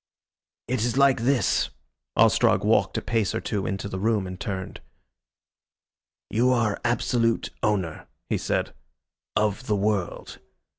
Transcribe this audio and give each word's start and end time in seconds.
"It 0.67 0.83
is 0.83 0.97
like 0.97 1.21
this." 1.21 1.69
Ostrog 2.17 2.63
walked 2.63 2.97
a 2.97 3.03
pace 3.03 3.35
or 3.35 3.39
two 3.39 3.67
into 3.67 3.87
the 3.87 3.99
room 3.99 4.25
and 4.25 4.39
turned. 4.39 4.81
"You 6.31 6.49
are 6.49 6.81
absolute 6.83 7.51
owner," 7.61 8.07
he 8.27 8.39
said, 8.39 8.73
"of 9.35 9.67
the 9.67 9.75
world. 9.75 10.39